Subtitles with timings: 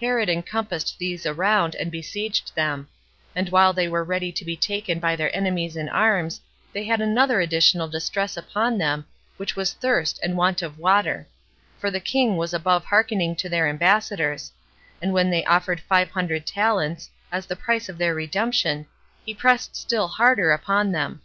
[0.00, 2.86] Herod encompassed these around, and besieged them;
[3.34, 6.40] and while they were ready to be taken by their enemies in arms,
[6.72, 9.04] they had another additional distress upon them,
[9.36, 11.26] which was thirst and want of water;
[11.76, 14.52] for the king was above hearkening to their ambassadors;
[15.02, 18.86] and when they offered five hundred talents, as the price of their redemption,
[19.26, 21.20] he pressed still harder upon them.